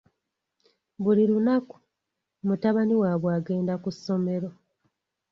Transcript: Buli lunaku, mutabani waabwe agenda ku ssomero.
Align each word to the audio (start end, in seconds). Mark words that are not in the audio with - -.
Buli 1.03 1.23
lunaku, 1.31 1.75
mutabani 2.47 2.93
waabwe 3.01 3.29
agenda 3.37 3.73
ku 3.83 3.89
ssomero. 3.95 4.49